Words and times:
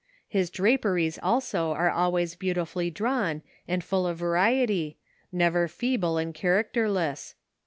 His 0.27 0.49
draperies 0.49 1.19
also 1.21 1.73
are 1.73 1.91
always 1.91 2.33
beautifully 2.33 2.89
drawn 2.89 3.43
and 3.67 3.83
full 3.83 4.07
of 4.07 4.17
variety, 4.17 4.97
never 5.31 5.67
feeble 5.67 6.17
and 6.17 6.33
characterless. 6.33 7.35